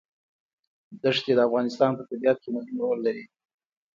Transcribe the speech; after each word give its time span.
دښتې 1.03 1.31
د 1.35 1.39
افغانستان 1.47 1.91
په 1.97 2.03
طبیعت 2.09 2.37
کې 2.43 2.49
مهم 2.55 2.75
رول 2.83 2.99
لري. 3.07 3.25